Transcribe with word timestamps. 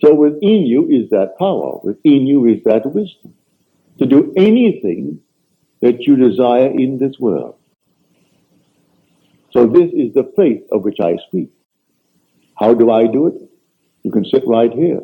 So 0.00 0.14
within 0.14 0.66
you 0.66 0.88
is 0.88 1.10
that 1.10 1.38
power. 1.38 1.78
Within 1.82 2.26
you 2.26 2.46
is 2.46 2.62
that 2.64 2.86
wisdom 2.86 3.34
to 3.98 4.06
do 4.06 4.32
anything 4.36 5.20
that 5.82 6.00
you 6.02 6.16
desire 6.16 6.66
in 6.66 6.98
this 6.98 7.18
world. 7.18 7.56
So 9.52 9.66
this 9.66 9.90
is 9.92 10.14
the 10.14 10.32
faith 10.36 10.62
of 10.72 10.82
which 10.82 10.98
I 11.00 11.16
speak. 11.28 11.50
How 12.56 12.72
do 12.74 12.90
I 12.90 13.06
do 13.06 13.26
it? 13.26 13.50
You 14.02 14.10
can 14.10 14.24
sit 14.24 14.42
right 14.46 14.72
here. 14.72 15.00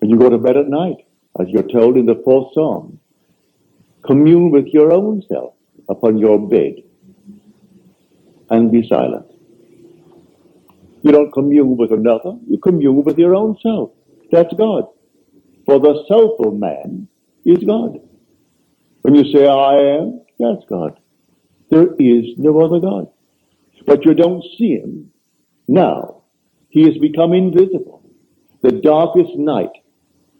And 0.00 0.10
you 0.10 0.18
go 0.18 0.30
to 0.30 0.38
bed 0.38 0.56
at 0.56 0.68
night, 0.68 0.96
as 1.38 1.48
you're 1.48 1.62
told 1.68 1.96
in 1.96 2.06
the 2.06 2.20
fourth 2.24 2.52
psalm. 2.54 2.98
Commune 4.02 4.50
with 4.50 4.66
your 4.68 4.92
own 4.92 5.22
self 5.28 5.54
upon 5.88 6.18
your 6.18 6.38
bed 6.48 6.76
and 8.48 8.72
be 8.72 8.88
silent. 8.88 9.29
You 11.02 11.12
don't 11.12 11.32
commune 11.32 11.76
with 11.76 11.92
another, 11.92 12.36
you 12.46 12.58
commune 12.58 13.04
with 13.04 13.18
your 13.18 13.34
own 13.34 13.56
self. 13.62 13.92
That's 14.30 14.52
God. 14.54 14.84
For 15.66 15.78
the 15.78 16.04
self 16.08 16.32
of 16.40 16.54
man 16.54 17.08
is 17.44 17.64
God. 17.64 18.00
When 19.02 19.14
you 19.14 19.32
say 19.32 19.46
I 19.46 19.76
am, 19.76 20.20
that's 20.38 20.64
God. 20.68 20.98
There 21.70 21.94
is 21.98 22.24
no 22.36 22.60
other 22.60 22.80
God. 22.80 23.10
But 23.86 24.04
you 24.04 24.14
don't 24.14 24.44
see 24.58 24.76
him 24.76 25.10
now. 25.68 26.22
He 26.68 26.84
has 26.84 26.98
become 26.98 27.32
invisible. 27.32 28.02
The 28.62 28.72
darkest 28.72 29.36
night 29.36 29.70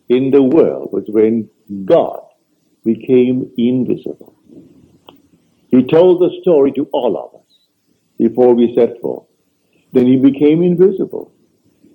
in 0.09 0.31
the 0.31 0.43
world 0.43 0.91
was 0.93 1.05
when 1.09 1.49
God 1.85 2.21
became 2.85 3.51
invisible. 3.57 4.37
He 5.69 5.87
told 5.87 6.21
the 6.21 6.37
story 6.43 6.73
to 6.73 6.89
all 6.93 7.17
of 7.17 7.41
us 7.41 7.47
before 8.19 8.55
we 8.55 8.75
set 8.77 9.01
forth. 9.01 9.30
Then 9.93 10.07
he 10.07 10.17
became 10.17 10.63
invisible 10.63 11.33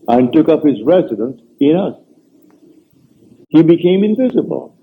and 0.08 0.31
took 0.34 0.49
up 0.49 0.63
his 0.63 0.81
residence 0.84 1.41
in 1.59 1.76
us. 1.76 1.95
He 3.49 3.63
became 3.63 4.04
invisible. 4.04 4.76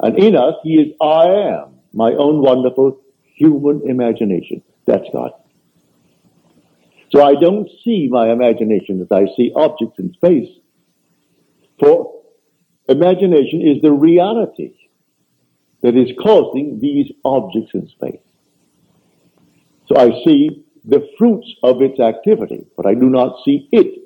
And 0.00 0.18
in 0.18 0.34
us, 0.34 0.54
he 0.64 0.74
is 0.74 0.92
I 1.00 1.26
am, 1.26 1.78
my 1.92 2.12
own 2.12 2.42
wonderful 2.42 3.00
human 3.22 3.82
imagination. 3.88 4.62
That's 4.86 5.08
God. 5.12 5.30
So 7.10 7.22
I 7.22 7.34
don't 7.34 7.68
see 7.84 8.08
my 8.10 8.32
imagination 8.32 9.00
as 9.00 9.12
I 9.12 9.26
see 9.36 9.52
objects 9.54 9.98
in 9.98 10.12
space. 10.14 10.48
For 11.78 12.22
imagination 12.88 13.62
is 13.62 13.82
the 13.82 13.92
reality 13.92 14.74
that 15.82 15.96
is 15.96 16.10
causing 16.20 16.80
these 16.80 17.12
objects 17.24 17.72
in 17.74 17.88
space. 17.88 18.20
So 19.86 19.96
I 19.96 20.10
see 20.24 20.64
the 20.84 21.08
fruits 21.18 21.48
of 21.62 21.80
its 21.82 22.00
activity, 22.00 22.66
but 22.76 22.86
I 22.86 22.94
do 22.94 23.08
not 23.08 23.36
see 23.44 23.68
it 23.72 24.02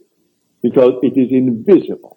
because 0.63 0.95
it 1.03 1.17
is 1.17 1.31
invisible. 1.31 2.16